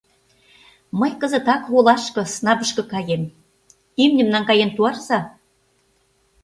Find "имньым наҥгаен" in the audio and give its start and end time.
4.03-4.71